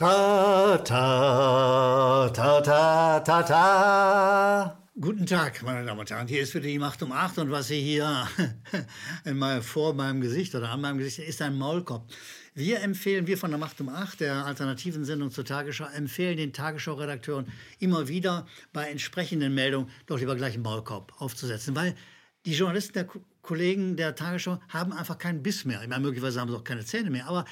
Ta, 0.00 0.78
ta, 0.82 2.30
ta, 2.32 2.60
ta, 2.62 3.20
ta, 3.20 3.42
ta. 3.42 4.78
Guten 4.98 5.26
Tag, 5.26 5.62
meine 5.62 5.84
Damen 5.84 6.00
und 6.00 6.10
Herren. 6.10 6.26
Hier 6.26 6.40
ist 6.40 6.54
wieder 6.54 6.68
die 6.68 6.78
Macht 6.78 7.02
um 7.02 7.12
acht 7.12 7.36
und 7.36 7.50
was 7.50 7.68
Sie 7.68 7.82
hier 7.82 8.26
in 9.26 9.36
meinem, 9.36 9.60
vor 9.60 9.92
meinem 9.92 10.22
Gesicht 10.22 10.54
oder 10.54 10.70
an 10.70 10.80
meinem 10.80 10.96
Gesicht 10.96 11.18
ist 11.18 11.42
ein 11.42 11.54
Maulkorb. 11.54 12.10
Wir 12.54 12.80
empfehlen, 12.80 13.26
wir 13.26 13.36
von 13.36 13.50
der 13.50 13.58
Macht 13.58 13.78
um 13.82 13.90
acht, 13.90 14.20
der 14.20 14.46
alternativen 14.46 15.04
Sendung 15.04 15.30
zur 15.32 15.44
Tagesschau, 15.44 15.84
empfehlen 15.94 16.38
den 16.38 16.54
Tagesschau-Redakteuren 16.54 17.52
immer 17.78 18.08
wieder 18.08 18.46
bei 18.72 18.88
entsprechenden 18.88 19.54
Meldungen 19.54 19.90
doch 20.06 20.18
lieber 20.18 20.34
gleich 20.34 20.54
einen 20.54 20.62
Maulkorb 20.62 21.12
aufzusetzen, 21.20 21.76
weil 21.76 21.94
die 22.46 22.54
Journalisten 22.54 22.94
der 22.94 23.06
Kollegen 23.42 23.96
der 23.96 24.14
Tagesschau 24.14 24.60
haben 24.68 24.92
einfach 24.92 25.18
keinen 25.18 25.42
Biss 25.42 25.64
mehr. 25.64 25.82
Ich 25.82 25.88
meine, 25.88 26.02
möglicherweise 26.02 26.40
haben 26.40 26.50
sie 26.50 26.56
auch 26.56 26.64
keine 26.64 26.84
Zähne 26.84 27.10
mehr. 27.10 27.26
Aber 27.26 27.44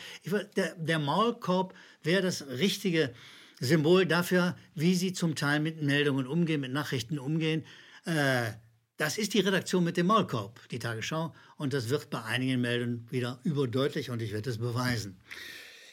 der, 0.56 0.74
der 0.76 0.98
Maulkorb 0.98 1.74
wäre 2.02 2.22
das 2.22 2.46
richtige 2.46 3.14
Symbol 3.60 4.06
dafür, 4.06 4.56
wie 4.74 4.94
sie 4.94 5.12
zum 5.12 5.34
Teil 5.34 5.60
mit 5.60 5.82
Meldungen 5.82 6.26
umgehen, 6.26 6.60
mit 6.60 6.72
Nachrichten 6.72 7.18
umgehen. 7.18 7.64
Äh, 8.04 8.52
das 8.96 9.16
ist 9.16 9.34
die 9.34 9.40
Redaktion 9.40 9.84
mit 9.84 9.96
dem 9.96 10.06
Maulkorb, 10.06 10.68
die 10.70 10.78
Tagesschau. 10.78 11.34
Und 11.56 11.72
das 11.72 11.88
wird 11.88 12.10
bei 12.10 12.22
einigen 12.22 12.60
Meldungen 12.60 13.06
wieder 13.10 13.40
überdeutlich 13.44 14.10
und 14.10 14.20
ich 14.22 14.32
werde 14.32 14.50
es 14.50 14.58
beweisen. 14.58 15.20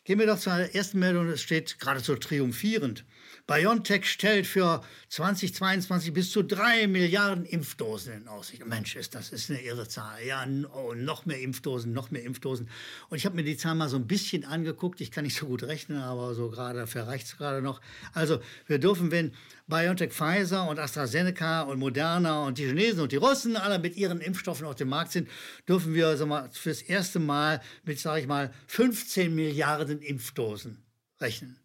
Gehen 0.04 0.20
wir 0.20 0.28
doch 0.28 0.40
zur 0.40 0.54
ersten 0.54 1.00
Meldung. 1.00 1.28
Es 1.30 1.42
steht 1.42 1.80
geradezu 1.80 2.16
triumphierend. 2.16 3.06
BioNTech 3.48 4.06
stellt 4.06 4.48
für 4.48 4.82
2022 5.10 6.12
bis 6.14 6.32
zu 6.32 6.42
drei 6.42 6.88
Milliarden 6.88 7.46
Impfdosen 7.46 8.14
in 8.14 8.28
Aussicht. 8.28 8.66
Mensch, 8.66 8.96
ist 8.96 9.14
das 9.14 9.30
ist 9.30 9.52
eine 9.52 9.62
irre 9.62 9.88
Zahl. 9.88 10.26
Ja, 10.26 10.48
oh, 10.74 10.96
noch 10.96 11.28
mehr 11.28 11.40
Impfdosen, 11.40 11.94
noch 11.94 12.10
mehr 12.10 12.24
Impfdosen. 12.24 12.68
Und 13.10 13.18
ich 13.18 13.26
habe 13.26 13.36
mir 13.36 13.44
die 13.44 13.56
Zahl 13.56 13.76
mal 13.76 13.88
so 13.88 13.98
ein 13.98 14.08
bisschen 14.08 14.46
angeguckt. 14.46 15.00
Ich 15.00 15.12
kann 15.12 15.26
nicht 15.26 15.38
so 15.38 15.46
gut 15.46 15.62
rechnen, 15.62 16.00
aber 16.00 16.34
so 16.34 16.50
gerade, 16.50 16.80
dafür 16.80 17.04
reicht 17.04 17.28
es 17.28 17.38
gerade 17.38 17.62
noch. 17.62 17.82
Also 18.14 18.40
wir 18.66 18.80
dürfen, 18.80 19.12
wenn 19.12 19.32
BioNTech, 19.68 20.12
Pfizer 20.12 20.68
und 20.68 20.80
AstraZeneca 20.80 21.62
und 21.62 21.78
Moderna 21.78 22.46
und 22.48 22.58
die 22.58 22.66
Chinesen 22.66 23.02
und 23.02 23.12
die 23.12 23.18
Russen 23.18 23.58
alle 23.58 23.78
mit 23.78 23.96
ihren 23.96 24.22
Impfstoffen 24.22 24.66
auf 24.66 24.74
dem 24.74 24.90
Markt 24.90 25.12
sind, 25.12 25.30
dürfen 25.70 25.94
wir 25.94 26.18
sag 26.18 26.28
mal, 26.28 26.50
fürs 26.52 26.82
erste 26.82 27.20
Mal 27.20 27.62
mit, 27.84 28.00
sage 28.00 28.22
ich 28.22 28.28
mal, 28.28 28.52
15 28.66 29.36
Milliarden 29.36 30.02
Impfdosen 30.02 30.84
rechnen. 31.20 31.60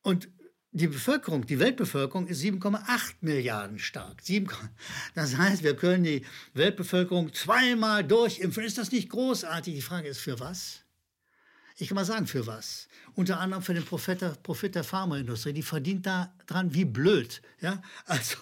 Und 0.00 0.28
die 0.74 0.88
Bevölkerung, 0.88 1.46
die 1.46 1.60
Weltbevölkerung 1.60 2.26
ist 2.26 2.42
7,8 2.42 3.14
Milliarden 3.20 3.78
stark. 3.78 4.20
7, 4.20 4.48
das 5.14 5.36
heißt, 5.36 5.62
wir 5.62 5.76
können 5.76 6.02
die 6.02 6.26
Weltbevölkerung 6.52 7.32
zweimal 7.32 8.02
durchimpfen. 8.02 8.64
Ist 8.64 8.76
das 8.76 8.90
nicht 8.90 9.08
großartig? 9.08 9.72
Die 9.72 9.82
Frage 9.82 10.08
ist, 10.08 10.18
für 10.18 10.40
was? 10.40 10.80
Ich 11.76 11.88
kann 11.88 11.94
mal 11.94 12.04
sagen, 12.04 12.26
für 12.26 12.46
was. 12.48 12.88
Unter 13.14 13.38
anderem 13.38 13.62
für 13.62 13.74
den 13.74 13.84
Profit 13.84 14.20
der, 14.20 14.30
Profit 14.30 14.74
der 14.74 14.84
Pharmaindustrie. 14.84 15.52
Die 15.52 15.62
verdient 15.62 16.06
da 16.06 16.34
dran 16.46 16.74
wie 16.74 16.84
blöd. 16.84 17.40
Ja? 17.60 17.80
Also, 18.06 18.36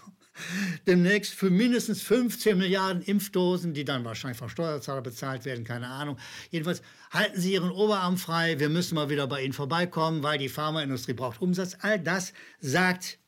demnächst 0.86 1.34
für 1.34 1.50
mindestens 1.50 2.02
15 2.02 2.56
Milliarden 2.56 3.02
Impfdosen, 3.02 3.74
die 3.74 3.84
dann 3.84 4.04
wahrscheinlich 4.04 4.38
vom 4.38 4.48
Steuerzahler 4.48 5.02
bezahlt 5.02 5.44
werden, 5.44 5.64
keine 5.64 5.88
Ahnung. 5.88 6.18
Jedenfalls 6.50 6.82
halten 7.10 7.40
Sie 7.40 7.52
Ihren 7.52 7.70
Oberarm 7.70 8.16
frei, 8.18 8.58
wir 8.58 8.68
müssen 8.68 8.94
mal 8.94 9.10
wieder 9.10 9.26
bei 9.26 9.42
Ihnen 9.42 9.52
vorbeikommen, 9.52 10.22
weil 10.22 10.38
die 10.38 10.48
Pharmaindustrie 10.48 11.14
braucht 11.14 11.40
Umsatz. 11.40 11.76
All 11.80 11.98
das 11.98 12.32
sagt 12.60 13.18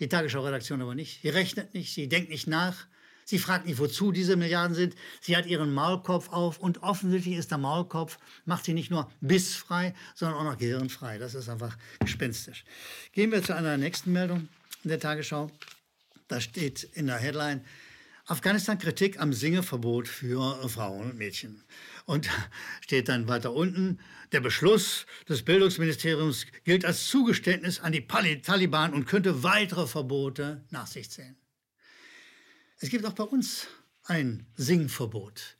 die 0.00 0.08
Tagesschau-Redaktion 0.08 0.82
aber 0.82 0.94
nicht. 0.94 1.22
Sie 1.22 1.28
rechnet 1.28 1.74
nicht, 1.74 1.94
sie 1.94 2.08
denkt 2.08 2.30
nicht 2.30 2.46
nach. 2.46 2.86
Sie 3.26 3.38
fragt 3.38 3.64
nicht, 3.64 3.78
wozu 3.78 4.12
diese 4.12 4.36
Milliarden 4.36 4.74
sind. 4.74 4.94
Sie 5.22 5.34
hat 5.36 5.46
ihren 5.46 5.72
Maulkopf 5.72 6.28
auf 6.30 6.58
und 6.58 6.82
offensichtlich 6.82 7.36
ist 7.36 7.50
der 7.50 7.58
Maulkopf, 7.58 8.18
macht 8.44 8.66
sie 8.66 8.74
nicht 8.74 8.90
nur 8.90 9.10
bissfrei, 9.22 9.94
sondern 10.14 10.38
auch 10.38 10.44
noch 10.44 10.58
gehirnfrei. 10.58 11.16
Das 11.16 11.34
ist 11.34 11.48
einfach 11.48 11.78
gespenstisch. 12.00 12.64
Gehen 13.12 13.32
wir 13.32 13.42
zu 13.42 13.54
einer 13.54 13.78
nächsten 13.78 14.12
Meldung 14.12 14.48
in 14.82 14.90
der 14.90 15.00
Tagesschau. 15.00 15.50
Da 16.28 16.40
steht 16.40 16.84
in 16.84 17.06
der 17.06 17.18
Headline, 17.18 17.64
Afghanistan 18.26 18.78
Kritik 18.78 19.20
am 19.20 19.34
Singeverbot 19.34 20.08
für 20.08 20.66
Frauen 20.70 21.10
und 21.10 21.18
Mädchen. 21.18 21.62
Und 22.06 22.30
steht 22.80 23.08
dann 23.08 23.28
weiter 23.28 23.52
unten, 23.52 23.98
der 24.32 24.40
Beschluss 24.40 25.04
des 25.28 25.42
Bildungsministeriums 25.42 26.46
gilt 26.64 26.86
als 26.86 27.06
Zugeständnis 27.06 27.80
an 27.80 27.92
die 27.92 28.06
Taliban 28.06 28.94
und 28.94 29.04
könnte 29.04 29.42
weitere 29.42 29.86
Verbote 29.86 30.64
nach 30.70 30.86
sich 30.86 31.10
ziehen. 31.10 31.36
Es 32.78 32.88
gibt 32.88 33.04
auch 33.04 33.12
bei 33.12 33.24
uns 33.24 33.66
ein 34.04 34.46
Singverbot 34.56 35.56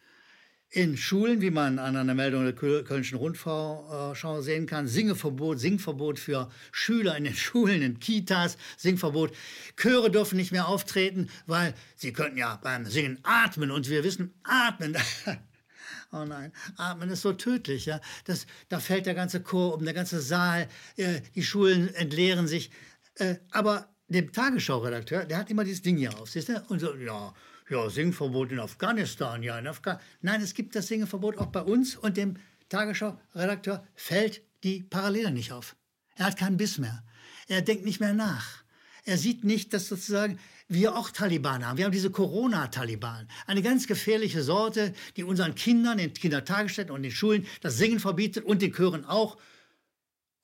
in 0.75 0.97
Schulen, 0.97 1.41
wie 1.41 1.53
man 1.53 1.79
an 1.79 1.97
einer 1.97 2.15
Meldung 2.15 2.45
der 2.45 2.53
Kölnischen 2.53 3.17
Rundschau 3.17 4.41
sehen 4.41 4.67
kann, 4.67 4.89
Singeverbot, 4.89 5.61
Singverbot 5.61 6.19
für 6.19 6.51
Schüler 6.73 7.17
in 7.17 7.25
den 7.25 7.35
Schulen, 7.45 7.81
in 7.81 8.01
Kitas, 8.01 8.59
Singverbot. 8.77 9.33
Chöre 9.77 10.11
dürfen 10.11 10.37
nicht 10.37 10.51
mehr 10.51 10.67
auftreten, 10.67 11.31
weil 11.47 11.75
sie 11.95 12.13
könnten 12.13 12.39
ja 12.39 12.59
beim 12.61 12.87
Singen 12.87 13.21
atmen 13.23 13.71
und 13.71 13.89
wir 13.89 14.05
wissen, 14.05 14.35
atmen. 14.43 14.97
Oh 16.13 16.25
nein, 16.25 16.53
Atmen 16.77 17.11
ist 17.11 17.23
so 17.23 17.33
tödlich, 17.33 17.87
ja. 17.87 18.01
Das, 18.25 18.47
da 18.69 18.79
fällt 18.79 19.07
der 19.07 19.15
ganze 19.15 19.43
Chor 19.43 19.75
um, 19.75 19.85
der 19.85 19.95
ganze 19.95 20.21
Saal, 20.21 20.69
äh, 20.97 21.21
die 21.35 21.43
Schulen 21.43 21.93
entleeren 21.93 22.47
sich. 22.47 22.71
Äh, 23.17 23.37
aber 23.51 23.89
dem 24.07 24.33
Tagesschau-Redakteur, 24.33 25.25
der 25.25 25.39
hat 25.39 25.51
immer 25.51 25.65
dieses 25.65 25.83
Ding 25.83 25.97
hier 25.97 26.17
auf, 26.17 26.31
siehst 26.31 26.51
du? 26.51 26.63
Und 26.69 26.79
so, 26.79 26.95
ja, 26.95 27.35
ja, 27.71 27.89
Singverbot 27.89 28.53
in 28.53 28.61
Afghanistan, 28.61 29.43
ja, 29.43 29.59
in 29.59 29.67
Afghanistan. 29.67 30.07
Nein, 30.21 30.43
es 30.43 30.55
gibt 30.55 30.75
das 30.77 30.87
Singverbot 30.89 31.39
auch 31.39 31.47
bei 31.47 31.63
uns 31.63 31.97
und 31.97 32.17
dem 32.17 32.37
Tagesschau-Redakteur 32.69 33.87
fällt 33.95 34.43
die 34.63 34.83
Parallele 34.83 35.31
nicht 35.31 35.53
auf. 35.53 35.77
Er 36.17 36.27
hat 36.27 36.37
keinen 36.37 36.57
Biss 36.57 36.79
mehr. 36.79 37.03
Er 37.49 37.63
denkt 37.63 37.85
nicht 37.85 38.01
mehr 38.01 38.15
nach. 38.15 38.65
Er 39.05 39.19
sieht 39.19 39.45
nicht, 39.45 39.75
dass 39.75 39.89
sozusagen 39.89 40.39
wir 40.69 40.97
auch 40.97 41.11
Taliban 41.11 41.67
haben. 41.67 41.77
Wir 41.77 41.85
haben 41.85 41.93
diese 41.93 42.11
Corona-Taliban. 42.11 43.29
Eine 43.47 43.61
ganz 43.61 43.87
gefährliche 43.87 44.43
Sorte, 44.43 44.95
die 45.17 45.25
unseren 45.25 45.55
Kindern 45.55 45.99
in 45.99 46.13
Kindertagesstätten 46.15 46.91
und 46.91 46.99
in 46.99 47.11
den 47.11 47.13
Schulen 47.13 47.47
das 47.61 47.77
Singen 47.77 48.01
verbietet 48.01 48.45
und 48.45 48.63
den 48.63 48.73
Chören 48.73 49.05
auch. 49.05 49.37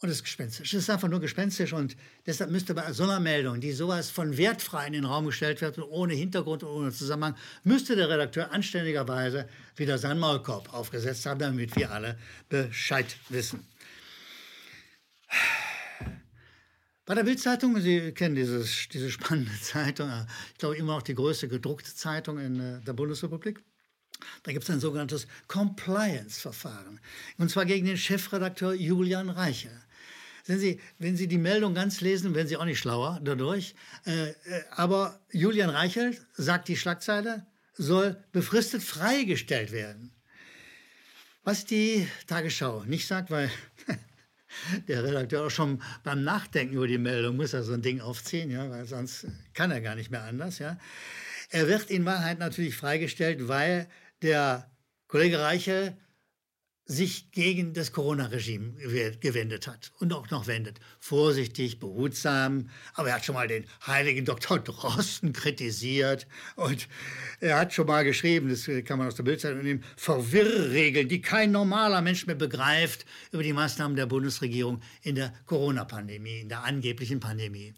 Und 0.02 0.08
es 0.08 0.16
ist 0.16 0.24
gespenstisch. 0.24 0.72
Es 0.72 0.82
ist 0.84 0.88
einfach 0.90 1.08
nur 1.08 1.20
gespenstisch 1.20 1.74
und 1.74 1.94
deshalb 2.24 2.50
müsste 2.50 2.72
bei 2.72 2.90
so 2.92 3.02
einer 3.02 3.20
Meldung, 3.20 3.60
die 3.60 3.72
sowas 3.72 4.08
von 4.08 4.38
wertfrei 4.38 4.86
in 4.86 4.94
den 4.94 5.04
Raum 5.04 5.26
gestellt 5.26 5.60
wird 5.60 5.76
und 5.76 5.84
ohne 5.84 6.14
Hintergrund 6.14 6.62
und 6.62 6.70
ohne 6.70 6.90
Zusammenhang, 6.90 7.36
müsste 7.64 7.96
der 7.96 8.08
Redakteur 8.08 8.50
anständigerweise 8.50 9.46
wieder 9.76 9.98
seinen 9.98 10.18
Maulkorb 10.18 10.72
aufgesetzt 10.72 11.26
haben, 11.26 11.38
damit 11.38 11.76
wir 11.76 11.90
alle 11.90 12.18
Bescheid 12.48 13.14
wissen. 13.28 13.66
Bei 17.04 17.14
der 17.14 17.24
Bildzeitung, 17.24 17.78
Sie 17.80 18.12
kennen 18.12 18.36
dieses, 18.36 18.88
diese 18.88 19.10
spannende 19.10 19.52
Zeitung, 19.60 20.10
ich 20.52 20.58
glaube 20.58 20.76
immer 20.76 20.94
noch 20.94 21.02
die 21.02 21.14
größte 21.14 21.46
gedruckte 21.48 21.94
Zeitung 21.94 22.38
in 22.38 22.58
äh, 22.58 22.80
der 22.80 22.94
Bundesrepublik. 22.94 23.62
Da 24.44 24.52
gibt 24.52 24.64
es 24.64 24.70
ein 24.70 24.80
sogenanntes 24.80 25.26
Compliance-Verfahren. 25.48 27.00
Und 27.36 27.50
zwar 27.50 27.64
gegen 27.66 27.86
den 27.86 27.96
Chefredakteur 27.96 28.74
Julian 28.74 29.28
Reichel. 29.28 29.72
Sehen 30.44 30.58
Sie, 30.58 30.80
wenn 30.98 31.16
Sie 31.16 31.28
die 31.28 31.38
Meldung 31.38 31.74
ganz 31.74 32.00
lesen, 32.00 32.34
werden 32.34 32.48
Sie 32.48 32.56
auch 32.56 32.64
nicht 32.64 32.78
schlauer 32.78 33.20
dadurch. 33.22 33.74
Äh, 34.06 34.30
äh, 34.30 34.34
aber 34.70 35.20
Julian 35.30 35.70
Reichelt, 35.70 36.26
sagt 36.34 36.68
die 36.68 36.76
Schlagzeile, 36.76 37.46
soll 37.74 38.22
befristet 38.32 38.82
freigestellt 38.82 39.72
werden. 39.72 40.12
Was 41.42 41.64
die 41.64 42.06
Tagesschau 42.26 42.84
nicht 42.84 43.06
sagt, 43.06 43.30
weil 43.30 43.50
der 44.88 45.04
Redakteur 45.04 45.46
auch 45.46 45.50
schon 45.50 45.82
beim 46.04 46.22
Nachdenken 46.22 46.74
über 46.74 46.86
die 46.86 46.98
Meldung 46.98 47.36
muss 47.36 47.54
er 47.54 47.62
so 47.62 47.72
ein 47.72 47.82
Ding 47.82 48.00
aufziehen, 48.00 48.50
ja, 48.50 48.68
weil 48.70 48.84
sonst 48.86 49.26
kann 49.54 49.70
er 49.70 49.80
gar 49.80 49.94
nicht 49.94 50.10
mehr 50.10 50.22
anders. 50.24 50.58
Ja. 50.58 50.78
Er 51.50 51.68
wird 51.68 51.90
in 51.90 52.04
Wahrheit 52.04 52.38
natürlich 52.38 52.76
freigestellt, 52.76 53.48
weil 53.48 53.88
der 54.22 54.70
Kollege 55.08 55.40
Reichel 55.40 55.96
sich 56.90 57.30
gegen 57.30 57.72
das 57.72 57.92
Corona-Regime 57.92 58.72
gewendet 59.20 59.68
hat 59.68 59.92
und 60.00 60.12
auch 60.12 60.28
noch 60.30 60.48
wendet. 60.48 60.80
Vorsichtig, 60.98 61.78
behutsam, 61.78 62.68
aber 62.94 63.10
er 63.10 63.14
hat 63.14 63.24
schon 63.24 63.36
mal 63.36 63.46
den 63.46 63.64
heiligen 63.86 64.24
Dr. 64.24 64.58
Drosten 64.58 65.32
kritisiert 65.32 66.26
und 66.56 66.88
er 67.38 67.60
hat 67.60 67.72
schon 67.72 67.86
mal 67.86 68.02
geschrieben, 68.04 68.48
das 68.48 68.68
kann 68.84 68.98
man 68.98 69.06
aus 69.06 69.14
der 69.14 69.22
Bildzeitung 69.22 69.62
nehmen, 69.62 69.84
Verwirrregeln, 69.96 71.08
die 71.08 71.22
kein 71.22 71.52
normaler 71.52 72.02
Mensch 72.02 72.26
mehr 72.26 72.34
begreift 72.34 73.06
über 73.30 73.44
die 73.44 73.52
Maßnahmen 73.52 73.96
der 73.96 74.06
Bundesregierung 74.06 74.82
in 75.02 75.14
der 75.14 75.32
Corona-Pandemie, 75.46 76.40
in 76.40 76.48
der 76.48 76.64
angeblichen 76.64 77.20
Pandemie. 77.20 77.72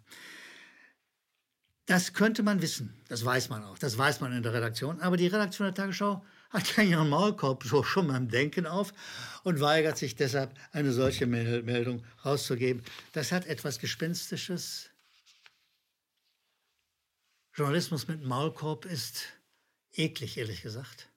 Das 1.84 2.14
könnte 2.14 2.42
man 2.42 2.62
wissen, 2.62 2.94
das 3.08 3.22
weiß 3.26 3.50
man 3.50 3.62
auch, 3.62 3.76
das 3.76 3.98
weiß 3.98 4.22
man 4.22 4.32
in 4.32 4.42
der 4.42 4.54
Redaktion, 4.54 5.00
aber 5.00 5.19
die 5.19 5.26
Redaktion 5.26 5.66
der 5.66 5.75
Tagesschau 5.75 6.25
hat 6.52 6.76
ja 6.76 6.82
ihren 6.82 7.08
Maulkorb 7.08 7.64
so 7.64 7.82
schon 7.82 8.08
beim 8.08 8.28
Denken 8.28 8.66
auf 8.66 8.93
und 9.43 9.60
weigert 9.60 9.99
sich 9.99 10.14
deshalb, 10.14 10.54
eine 10.72 10.93
solche 10.93 11.26
Meldung 11.26 12.04
rauszugeben. 12.25 12.82
Das 13.12 13.32
hat 13.32 13.46
etwas 13.46 13.78
Gespenstisches. 13.78 14.90
Journalismus 17.54 18.08
mit 18.08 18.22
Maulkorb 18.22 18.84
ist 18.84 19.25
eklig, 19.93 20.38
ehrlich 20.38 20.62
gesagt. 20.62 21.08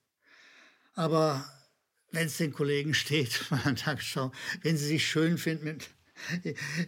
Aber 0.94 1.50
wenn 2.12 2.28
es 2.28 2.38
den 2.38 2.54
Kollegen 2.54 2.94
steht, 2.94 3.42
der 3.66 3.76
Tagesschau, 3.76 4.32
wenn 4.62 4.78
sie 4.78 4.88
sich 4.88 5.08
schön 5.08 5.38
finden 5.38 5.66
mit 5.66 5.90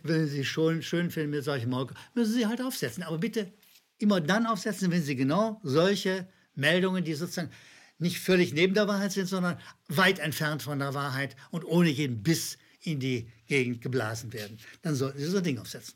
wenn 0.03 0.27
Sie 0.27 0.45
schon 0.45 0.81
schön 0.81 1.11
finden 1.11 1.31
mit 1.31 1.43
solchen 1.43 1.69
Maul, 1.69 1.87
müssen 2.13 2.33
Sie 2.33 2.47
halt 2.47 2.61
aufsetzen. 2.61 3.03
Aber 3.03 3.17
bitte 3.17 3.51
immer 3.97 4.21
dann 4.21 4.45
aufsetzen, 4.45 4.91
wenn 4.91 5.01
Sie 5.01 5.15
genau 5.15 5.59
solche 5.63 6.27
Meldungen, 6.55 7.03
die 7.03 7.13
sozusagen 7.13 7.51
nicht 7.99 8.19
völlig 8.19 8.53
neben 8.53 8.73
der 8.73 8.87
Wahrheit 8.87 9.11
sind, 9.11 9.27
sondern 9.27 9.59
weit 9.87 10.19
entfernt 10.19 10.63
von 10.63 10.79
der 10.79 10.93
Wahrheit 10.93 11.35
und 11.51 11.65
ohne 11.65 11.89
jeden 11.89 12.23
Biss 12.23 12.57
in 12.81 12.99
die 12.99 13.29
Gegend 13.47 13.81
geblasen 13.81 14.33
werden. 14.33 14.57
Dann 14.81 14.95
sollten 14.95 15.19
Sie 15.19 15.25
so 15.25 15.37
ein 15.37 15.43
Ding 15.43 15.57
aufsetzen. 15.57 15.95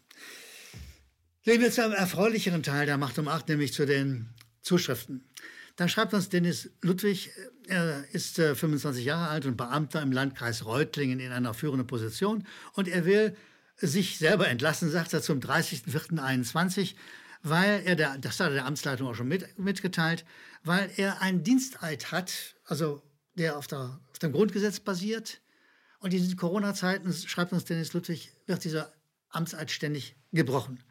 Gehen 1.44 1.62
wir 1.62 1.71
zu 1.71 1.83
einem 1.83 1.94
erfreulicheren 1.94 2.63
Teil 2.63 2.86
der 2.86 2.98
Macht 2.98 3.18
um 3.18 3.27
Acht, 3.27 3.48
nämlich 3.50 3.74
zu 3.74 3.86
den 3.86 4.30
Zuschriften. 4.62 5.24
Da 5.75 5.88
schreibt 5.88 6.13
uns 6.13 6.30
Dennis 6.30 6.69
Ludwig, 6.81 7.31
er 7.68 8.04
ist 8.12 8.36
25 8.36 9.04
äh, 9.04 9.07
Jahre 9.07 9.30
alt 9.30 9.45
und 9.45 9.57
Beamter 9.57 10.01
im 10.01 10.12
Landkreis 10.12 10.65
Reutlingen 10.65 11.19
in 11.19 11.31
einer 11.31 11.54
führenden 11.54 11.88
Position 11.88 12.45
und 12.74 12.88
er 12.88 13.06
will 13.06 13.36
sich 13.77 14.19
selber 14.19 14.47
entlassen, 14.47 14.92
sagt 14.92 15.13
er 15.13 15.21
zum 15.21 15.39
30.04.21, 15.39 16.94
weil 17.43 17.81
er, 17.85 17.95
der, 17.95 18.17
das 18.17 18.39
hat 18.39 18.49
er 18.49 18.53
der 18.53 18.65
Amtsleitung 18.65 19.07
auch 19.07 19.15
schon 19.15 19.27
mit, 19.27 19.57
mitgeteilt, 19.57 20.25
weil 20.63 20.91
er 20.97 21.21
einen 21.21 21.43
Diensteid 21.43 22.11
hat, 22.11 22.55
also 22.65 23.01
der 23.35 23.57
auf, 23.57 23.67
der 23.67 23.99
auf 24.11 24.19
dem 24.19 24.31
Grundgesetz 24.31 24.79
basiert. 24.79 25.41
Und 25.99 26.13
in 26.13 26.21
diesen 26.21 26.38
Corona-Zeiten, 26.38 27.13
schreibt 27.13 27.53
uns 27.53 27.65
Dennis 27.65 27.93
Ludwig, 27.93 28.31
wird 28.47 28.63
dieser 28.63 28.91
Amtseid 29.29 29.71
ständig 29.71 30.15
gebrochen. 30.31 30.83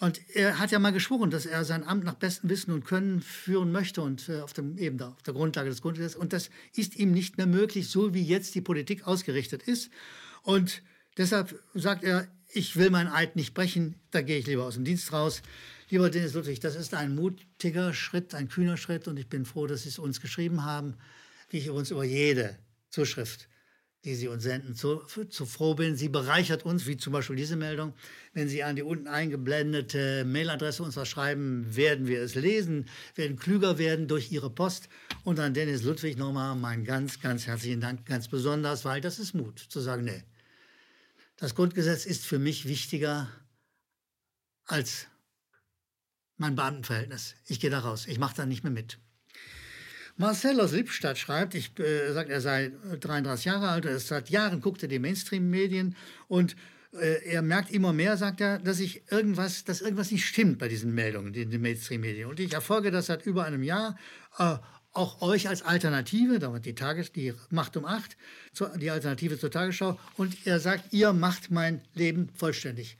Und 0.00 0.18
er 0.34 0.58
hat 0.58 0.70
ja 0.70 0.78
mal 0.78 0.92
geschworen, 0.92 1.30
dass 1.30 1.44
er 1.44 1.64
sein 1.64 1.84
Amt 1.84 2.04
nach 2.04 2.14
bestem 2.14 2.48
Wissen 2.48 2.72
und 2.72 2.86
Können 2.86 3.20
führen 3.20 3.70
möchte 3.70 4.00
und 4.00 4.30
äh, 4.30 4.40
auf, 4.40 4.54
dem, 4.54 4.78
eben 4.78 4.96
da, 4.96 5.08
auf 5.10 5.22
der 5.22 5.34
Grundlage 5.34 5.68
des 5.68 5.82
Grundgesetzes. 5.82 6.16
Und 6.16 6.32
das 6.32 6.48
ist 6.74 6.96
ihm 6.96 7.12
nicht 7.12 7.36
mehr 7.36 7.46
möglich, 7.46 7.90
so 7.90 8.14
wie 8.14 8.22
jetzt 8.22 8.54
die 8.54 8.62
Politik 8.62 9.06
ausgerichtet 9.06 9.62
ist. 9.62 9.90
Und 10.42 10.82
deshalb 11.18 11.54
sagt 11.74 12.02
er, 12.02 12.28
ich 12.48 12.76
will 12.76 12.88
meinen 12.88 13.08
Eid 13.08 13.36
nicht 13.36 13.52
brechen, 13.52 13.94
da 14.10 14.22
gehe 14.22 14.38
ich 14.38 14.46
lieber 14.46 14.64
aus 14.64 14.74
dem 14.74 14.84
Dienst 14.84 15.12
raus. 15.12 15.42
Lieber 15.90 16.08
Dennis 16.08 16.34
Ludwig, 16.34 16.60
das 16.60 16.76
ist 16.76 16.94
ein 16.94 17.14
mutiger 17.14 17.92
Schritt, 17.92 18.34
ein 18.34 18.48
kühner 18.48 18.76
Schritt 18.76 19.08
und 19.08 19.18
ich 19.18 19.28
bin 19.28 19.44
froh, 19.44 19.66
dass 19.66 19.82
Sie 19.82 19.90
es 19.90 19.98
uns 19.98 20.20
geschrieben 20.20 20.64
haben, 20.64 20.94
wie 21.50 21.58
ich 21.58 21.70
uns 21.70 21.90
über 21.90 22.04
jede 22.04 22.56
Zuschrift 22.88 23.50
die 24.04 24.14
Sie 24.14 24.28
uns 24.28 24.42
senden, 24.42 24.74
zu, 24.74 25.04
zu 25.04 25.44
froh 25.44 25.74
bin. 25.74 25.94
Sie 25.94 26.08
bereichert 26.08 26.64
uns, 26.64 26.86
wie 26.86 26.96
zum 26.96 27.12
Beispiel 27.12 27.36
diese 27.36 27.56
Meldung. 27.56 27.92
Wenn 28.32 28.48
Sie 28.48 28.62
an 28.62 28.76
die 28.76 28.82
unten 28.82 29.06
eingeblendete 29.06 30.24
Mailadresse 30.24 30.82
uns 30.82 30.96
was 30.96 31.08
schreiben, 31.08 31.76
werden 31.76 32.06
wir 32.06 32.22
es 32.22 32.34
lesen, 32.34 32.88
werden 33.14 33.38
klüger 33.38 33.76
werden 33.76 34.08
durch 34.08 34.32
Ihre 34.32 34.48
Post. 34.48 34.88
Und 35.22 35.38
an 35.38 35.52
Dennis 35.52 35.82
Ludwig 35.82 36.16
nochmal 36.16 36.56
meinen 36.56 36.84
ganz, 36.84 37.20
ganz 37.20 37.46
herzlichen 37.46 37.80
Dank, 37.80 38.06
ganz 38.06 38.28
besonders, 38.28 38.84
weil 38.86 39.02
das 39.02 39.18
ist 39.18 39.34
Mut, 39.34 39.58
zu 39.58 39.80
sagen, 39.80 40.04
nee, 40.04 40.22
das 41.36 41.54
Grundgesetz 41.54 42.06
ist 42.06 42.24
für 42.24 42.38
mich 42.38 42.66
wichtiger 42.66 43.28
als 44.64 45.08
mein 46.40 46.56
Beamtenverhältnis. 46.56 47.34
Ich 47.46 47.60
gehe 47.60 47.70
da 47.70 47.80
raus, 47.80 48.06
ich 48.08 48.18
mache 48.18 48.34
da 48.36 48.46
nicht 48.46 48.64
mehr 48.64 48.72
mit. 48.72 48.98
Marcel 50.16 50.60
aus 50.60 50.72
Lippstadt 50.72 51.18
schreibt, 51.18 51.54
ich 51.54 51.78
äh, 51.78 52.12
sagt, 52.12 52.30
er 52.30 52.40
sei 52.40 52.72
33 52.98 53.44
Jahre 53.44 53.68
alt, 53.68 53.84
er 53.84 53.92
ist 53.92 54.08
seit 54.08 54.30
Jahren 54.30 54.60
guckt 54.60 54.82
er 54.82 54.88
die 54.88 54.98
Mainstream-Medien 54.98 55.96
und 56.28 56.56
äh, 56.92 57.24
er 57.24 57.42
merkt 57.42 57.70
immer 57.70 57.92
mehr, 57.92 58.16
sagt 58.16 58.40
er, 58.40 58.58
dass 58.58 58.80
ich 58.80 59.10
irgendwas, 59.10 59.64
dass 59.64 59.80
irgendwas 59.80 60.10
nicht 60.10 60.26
stimmt 60.26 60.58
bei 60.58 60.68
diesen 60.68 60.94
Meldungen 60.94 61.32
in 61.34 61.50
den 61.50 61.60
Mainstream-Medien. 61.60 62.28
Und 62.28 62.40
ich 62.40 62.52
erfolge 62.52 62.90
das 62.90 63.06
seit 63.06 63.24
über 63.24 63.44
einem 63.44 63.62
Jahr. 63.62 63.96
Äh, 64.38 64.56
auch 64.92 65.22
euch 65.22 65.48
als 65.48 65.62
Alternative, 65.62 66.40
damit 66.40 66.66
die 66.66 66.74
Tages, 66.74 67.12
die 67.12 67.32
Macht 67.50 67.76
um 67.76 67.84
acht, 67.84 68.16
die 68.80 68.90
Alternative 68.90 69.38
zur 69.38 69.50
Tagesschau. 69.50 70.00
Und 70.16 70.46
er 70.46 70.58
sagt, 70.58 70.92
ihr 70.92 71.12
macht 71.12 71.50
mein 71.50 71.82
Leben 71.94 72.28
vollständig. 72.34 72.98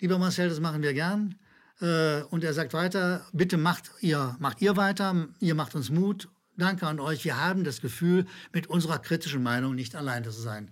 Lieber 0.00 0.18
Marcel, 0.18 0.48
das 0.48 0.58
machen 0.58 0.82
wir 0.82 0.92
gern. 0.92 1.36
Äh, 1.80 2.22
und 2.30 2.44
er 2.44 2.52
sagt 2.52 2.72
weiter, 2.72 3.26
bitte 3.32 3.56
macht 3.56 3.90
ihr, 4.00 4.36
macht 4.38 4.60
ihr 4.60 4.76
weiter, 4.76 5.28
ihr 5.40 5.54
macht 5.54 5.74
uns 5.74 5.90
Mut 5.90 6.28
Danke 6.60 6.86
an 6.86 7.00
euch. 7.00 7.24
Wir 7.24 7.40
haben 7.40 7.64
das 7.64 7.80
Gefühl, 7.80 8.26
mit 8.52 8.66
unserer 8.66 8.98
kritischen 8.98 9.42
Meinung 9.42 9.74
nicht 9.74 9.96
allein 9.96 10.24
zu 10.24 10.30
sein. 10.30 10.70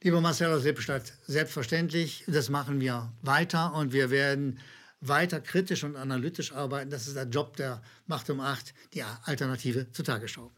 Lieber 0.00 0.22
Marcel 0.22 0.50
aus 0.50 0.64
Lippstadt, 0.64 1.12
selbstverständlich, 1.26 2.24
das 2.26 2.48
machen 2.48 2.80
wir 2.80 3.12
weiter 3.20 3.74
und 3.74 3.92
wir 3.92 4.10
werden 4.10 4.58
weiter 5.00 5.42
kritisch 5.42 5.84
und 5.84 5.96
analytisch 5.96 6.52
arbeiten. 6.52 6.88
Das 6.88 7.06
ist 7.06 7.16
der 7.16 7.28
Job 7.28 7.56
der 7.56 7.82
Macht 8.06 8.30
um 8.30 8.40
Acht, 8.40 8.72
die 8.94 9.02
Alternative 9.02 9.92
zur 9.92 10.04
Tagesschau. 10.04 10.50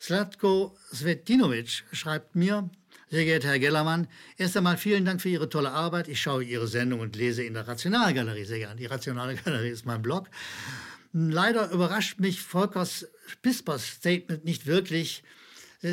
Slatko 0.00 0.76
Svetinovic 0.92 1.84
schreibt 1.92 2.34
mir, 2.34 2.68
sehr 3.10 3.24
geehrter 3.24 3.48
Herr 3.48 3.58
Gellermann, 3.58 4.08
erst 4.36 4.56
einmal 4.56 4.76
vielen 4.76 5.04
Dank 5.04 5.20
für 5.20 5.28
Ihre 5.28 5.48
tolle 5.48 5.70
Arbeit. 5.70 6.08
Ich 6.08 6.20
schaue 6.20 6.42
Ihre 6.42 6.66
Sendung 6.66 7.00
und 7.00 7.16
lese 7.16 7.42
in 7.42 7.54
der 7.54 7.68
Rationalgalerie 7.68 8.44
sehr 8.44 8.58
gern. 8.58 8.76
Die 8.76 8.86
Rationalgalerie 8.86 9.70
ist 9.70 9.86
mein 9.86 10.02
Blog. 10.02 10.28
Leider 11.12 11.70
überrascht 11.70 12.18
mich 12.18 12.40
Volkers 12.42 13.06
Pispers 13.42 13.86
Statement 13.86 14.44
nicht 14.44 14.66
wirklich. 14.66 15.22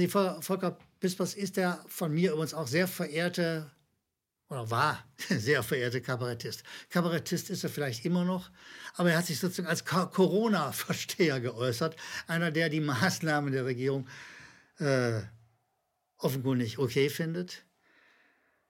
Volker 0.08 0.78
Pispers 1.00 1.34
ist 1.34 1.58
der 1.58 1.84
von 1.88 2.14
mir 2.14 2.32
übrigens 2.32 2.54
auch 2.54 2.68
sehr 2.68 2.88
verehrte 2.88 3.70
oder 4.50 4.70
war 4.70 5.06
sehr 5.30 5.64
verehrte 5.64 6.02
Kabarettist. 6.02 6.64
Kabarettist 6.90 7.50
ist 7.50 7.64
er 7.64 7.70
vielleicht 7.70 8.06
immer 8.06 8.26
noch, 8.26 8.50
aber 8.96 9.12
er 9.12 9.18
hat 9.18 9.26
sich 9.26 9.40
sozusagen 9.40 9.68
als 9.68 9.86
Corona-Versteher 9.86 11.40
geäußert. 11.40 11.96
Einer, 12.28 12.52
der 12.52 12.70
die 12.70 12.82
Maßnahmen 12.82 13.52
der 13.52 13.66
Regierung 13.66 14.08
äh, 14.80 15.22
offenkundig 16.24 16.80
okay 16.80 17.10
findet. 17.10 17.66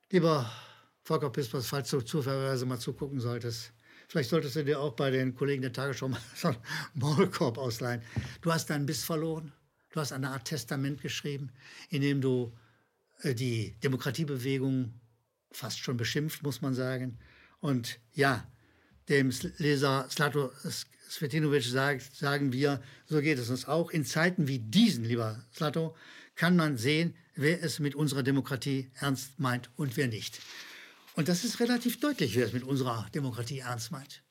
Lieber 0.10 0.52
Volker 1.04 1.30
Pispers, 1.30 1.68
falls 1.68 1.90
du 1.90 2.02
zufälligerweise 2.02 2.66
mal 2.66 2.80
zugucken 2.80 3.20
solltest, 3.20 3.74
Vielleicht 4.12 4.30
solltest 4.30 4.58
du 4.58 4.66
dir 4.66 4.78
auch 4.82 4.92
bei 4.92 5.10
den 5.10 5.34
Kollegen 5.36 5.62
der 5.62 5.72
Tagesschau 5.72 6.10
mal 6.10 6.20
so 6.36 6.50
einen 6.50 6.58
Maulkorb 6.96 7.58
ausleihen. 7.58 8.02
Du 8.42 8.52
hast 8.52 8.70
deinen 8.70 8.86
Biss 8.86 9.06
verloren. 9.06 9.54
Du 9.90 10.02
hast 10.02 10.12
eine 10.12 10.32
Art 10.32 10.44
Testament 10.44 11.02
geschrieben, 11.02 11.50
in 11.90 12.02
dem 12.02 12.20
du 12.20 12.52
äh, 13.22 13.34
die 13.34 13.80
Demokratiebewegung 13.80 15.00
fast 15.54 15.80
schon 15.80 15.96
beschimpft, 15.96 16.44
muss 16.44 16.62
man 16.62 16.74
sagen. 16.74 17.20
Und 17.62 18.02
ja, 18.12 18.46
dem 19.08 19.32
Leser 19.60 20.10
Slato 20.10 20.52
Svetinovic 21.10 21.64
sagt, 21.64 22.14
sagen 22.14 22.52
wir, 22.52 22.82
so 23.06 23.22
geht 23.22 23.40
es 23.40 23.50
uns 23.50 23.66
auch. 23.66 23.92
In 23.92 24.04
Zeiten 24.04 24.50
wie 24.50 24.60
diesen, 24.60 25.06
lieber 25.06 25.42
Slato, 25.54 25.96
kann 26.36 26.58
man 26.58 26.76
sehen, 26.76 27.16
wer 27.42 27.64
es 27.64 27.80
mit 27.80 27.96
unserer 27.96 28.24
Demokratie 28.24 28.92
ernst 29.00 29.40
meint 29.40 29.70
und 29.76 29.98
wer 29.98 30.08
nicht. 30.08 30.40
Und 31.16 31.28
das 31.28 31.44
ist 31.44 31.60
relativ 31.60 32.00
deutlich, 32.00 32.36
wer 32.36 32.46
es 32.46 32.54
mit 32.54 32.64
unserer 32.64 33.08
Demokratie 33.14 33.60
ernst 33.60 33.92
meint. 33.92 34.24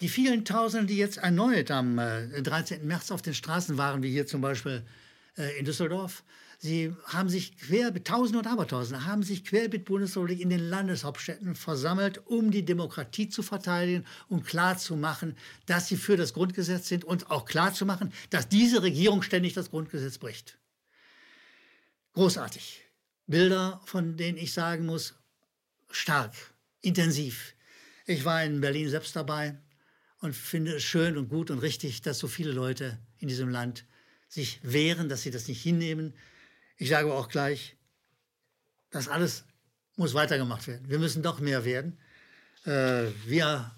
Die 0.00 0.08
vielen 0.08 0.44
Tausende, 0.44 0.86
die 0.86 0.98
jetzt 0.98 1.18
erneut 1.18 1.70
am 1.70 1.96
13. 1.96 2.80
Äh, 2.80 2.84
März 2.84 3.10
auf 3.10 3.22
den 3.22 3.34
Straßen 3.34 3.78
waren, 3.78 4.02
wie 4.02 4.10
hier 4.10 4.26
zum 4.26 4.40
Beispiel 4.42 4.84
äh, 5.38 5.58
in 5.58 5.64
Düsseldorf, 5.64 6.22
sie 6.58 6.94
haben 7.06 7.30
sich 7.30 7.56
quer, 7.56 7.92
Tausende 8.04 8.38
und 8.40 8.46
Abertausende, 8.46 9.06
haben 9.06 9.22
sich 9.22 9.44
querbeet 9.44 9.86
Bundesrepublik 9.86 10.40
in 10.40 10.50
den 10.50 10.60
Landeshauptstädten 10.60 11.54
versammelt, 11.54 12.26
um 12.26 12.50
die 12.50 12.64
Demokratie 12.64 13.28
zu 13.30 13.42
verteidigen 13.42 14.04
und 14.28 14.44
klarzumachen, 14.44 15.34
dass 15.64 15.88
sie 15.88 15.96
für 15.96 16.18
das 16.18 16.34
Grundgesetz 16.34 16.88
sind 16.88 17.04
und 17.04 17.30
auch 17.30 17.46
klarzumachen, 17.46 18.12
dass 18.28 18.48
diese 18.48 18.82
Regierung 18.82 19.22
ständig 19.22 19.54
das 19.54 19.70
Grundgesetz 19.70 20.18
bricht. 20.18 20.58
Großartig. 22.16 22.80
Bilder, 23.26 23.78
von 23.84 24.16
denen 24.16 24.38
ich 24.38 24.54
sagen 24.54 24.86
muss, 24.86 25.16
stark, 25.90 26.32
intensiv. 26.80 27.52
Ich 28.06 28.24
war 28.24 28.42
in 28.42 28.62
Berlin 28.62 28.88
selbst 28.88 29.14
dabei 29.14 29.58
und 30.20 30.34
finde 30.34 30.76
es 30.76 30.82
schön 30.82 31.18
und 31.18 31.28
gut 31.28 31.50
und 31.50 31.58
richtig, 31.58 32.00
dass 32.00 32.18
so 32.18 32.26
viele 32.26 32.52
Leute 32.52 32.98
in 33.18 33.28
diesem 33.28 33.50
Land 33.50 33.84
sich 34.30 34.60
wehren, 34.62 35.10
dass 35.10 35.22
sie 35.22 35.30
das 35.30 35.46
nicht 35.46 35.62
hinnehmen. 35.62 36.14
Ich 36.78 36.88
sage 36.88 37.12
auch 37.12 37.28
gleich, 37.28 37.76
das 38.88 39.08
alles 39.08 39.44
muss 39.96 40.14
weitergemacht 40.14 40.66
werden. 40.68 40.88
Wir 40.88 40.98
müssen 40.98 41.22
doch 41.22 41.38
mehr 41.38 41.66
werden. 41.66 41.98
Äh, 42.64 43.08
wir 43.26 43.70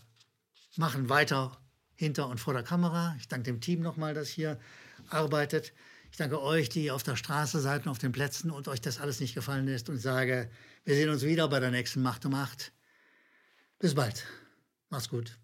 machen 0.77 1.09
weiter 1.09 1.61
hinter 1.97 2.29
und 2.29 2.39
vor 2.39 2.55
der 2.55 2.63
Kamera. 2.63 3.17
Ich 3.19 3.27
danke 3.27 3.51
dem 3.51 3.61
Team 3.61 3.81
nochmal, 3.81 4.15
das 4.15 4.29
hier 4.29 4.61
arbeitet. 5.09 5.73
Ich 6.11 6.17
danke 6.17 6.43
euch, 6.43 6.69
die 6.69 6.91
auf 6.91 7.03
der 7.03 7.17
Straße 7.17 7.61
seid 7.61 7.87
und 7.87 7.91
auf 7.91 7.99
den 7.99 8.13
Plätzen 8.13 8.51
und 8.51 8.69
euch 8.69 8.81
das 8.81 9.01
alles 9.01 9.21
nicht 9.21 9.35
gefallen 9.35 9.67
lässt 9.67 9.89
und 9.89 9.99
sage, 9.99 10.51
wir 10.85 10.95
sehen 10.95 11.11
uns 11.11 11.23
wieder 11.23 11.49
bei 11.49 11.61
der 11.61 11.71
nächsten 11.71 12.03
Macht 12.03 12.25
um 12.25 12.33
Macht. 12.33 12.73
Bis 13.79 13.95
bald. 13.95 14.25
Mach's 14.91 15.09
gut. 15.09 15.39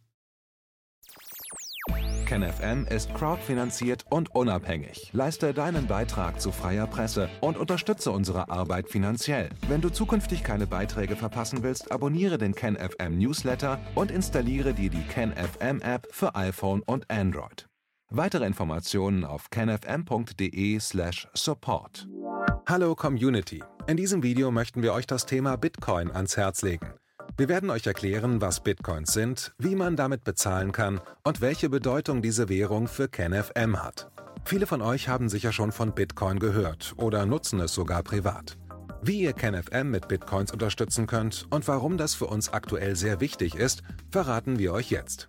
KenFM 2.25 2.87
ist 2.87 3.15
crowdfinanziert 3.15 4.07
und 4.11 4.35
unabhängig. 4.35 5.11
Leiste 5.13 5.53
deinen 5.53 5.87
Beitrag 5.87 6.41
zu 6.41 6.51
freier 6.51 6.87
Presse 6.87 7.29
und 7.41 7.59
unterstütze 7.59 8.11
unsere 8.11 8.49
Arbeit 8.49 8.89
finanziell. 8.89 9.51
Wenn 9.69 9.83
du 9.83 9.91
zukünftig 9.91 10.43
keine 10.43 10.67
Beiträge 10.67 11.17
verpassen 11.17 11.63
willst, 11.63 11.93
abonniere 11.93 12.39
den 12.39 12.55
KenFM 12.55 13.19
Newsletter 13.19 13.79
und 13.95 14.11
installiere 14.11 14.73
dir 14.73 14.89
die 14.89 15.03
KenFM 15.03 15.83
App 15.83 16.09
für 16.11 16.35
iPhone 16.35 16.81
und 16.83 17.09
Android. 17.11 17.69
Weitere 18.11 18.47
Informationen 18.47 19.25
auf 19.25 19.51
kenfm.de/support. 19.51 22.09
Hallo 22.67 22.95
Community. 22.95 23.63
In 23.87 23.97
diesem 23.97 24.23
Video 24.23 24.51
möchten 24.51 24.83
wir 24.83 24.93
euch 24.93 25.07
das 25.07 25.27
Thema 25.27 25.57
Bitcoin 25.57 26.11
ans 26.11 26.37
Herz 26.37 26.63
legen. 26.63 26.95
Wir 27.37 27.49
werden 27.49 27.71
euch 27.71 27.87
erklären, 27.87 28.41
was 28.41 28.63
Bitcoins 28.63 29.13
sind, 29.13 29.53
wie 29.59 29.75
man 29.75 29.97
damit 29.97 30.23
bezahlen 30.23 30.71
kann 30.71 31.01
und 31.25 31.41
welche 31.41 31.69
Bedeutung 31.69 32.23
diese 32.23 32.49
Währung 32.49 32.87
für 32.87 33.09
KenFM 33.09 33.83
hat. 33.83 34.11
Viele 34.45 34.67
von 34.67 34.83
euch 34.83 35.09
haben 35.09 35.29
sicher 35.29 35.53
schon 35.53 35.73
von 35.73 35.95
Bitcoin 35.95 36.39
gehört 36.39 36.95
oder 36.97 37.27
nutzen 37.27 37.61
es 37.61 37.75
sogar 37.75 38.03
privat. 38.03 38.57
Wie 39.03 39.21
ihr 39.21 39.33
KenFM 39.33 39.91
mit 39.91 40.09
Bitcoins 40.09 40.53
unterstützen 40.53 41.07
könnt 41.07 41.47
und 41.51 41.67
warum 41.67 41.99
das 41.99 42.15
für 42.15 42.27
uns 42.27 42.53
aktuell 42.53 42.97
sehr 42.97 43.21
wichtig 43.21 43.57
ist, 43.57 43.83
verraten 44.11 44.59
wir 44.59 44.73
euch 44.73 44.91
jetzt. 44.91 45.29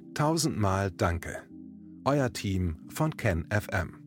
tausendmal 0.13 0.91
Danke. 0.91 1.43
Euer 2.05 2.33
Team 2.33 2.77
von 2.89 3.15
KenFM. 3.15 4.00